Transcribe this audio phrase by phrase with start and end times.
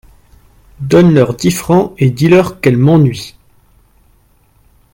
[0.79, 3.35] Donne-leur dix francs et dis-leur qu’elles m’ennuient!